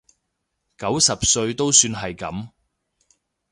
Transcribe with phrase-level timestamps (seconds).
[0.79, 2.49] 九十歲都算係噉